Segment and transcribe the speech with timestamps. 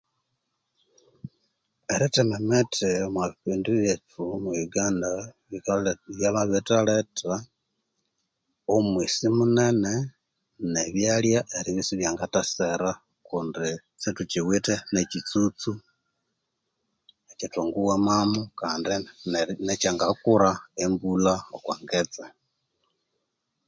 [1.93, 5.09] Erithema emithi omwa bipindi byethu mwe Uganda
[6.17, 7.33] byamabirithaletha
[8.75, 9.93] omwesi munene
[10.71, 12.89] ne ebyalya eribya isibyangathasera
[13.27, 13.67] kundi
[14.01, 15.71] sithukyiwithe ne kyitsutsu
[17.31, 18.93] ekya thwanguwamamo kandi
[19.65, 20.51] ne kyanga kura
[20.83, 22.23] embulha okwa ngetse